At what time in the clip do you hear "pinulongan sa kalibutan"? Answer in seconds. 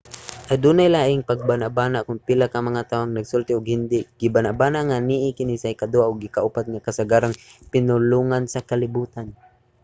7.71-9.27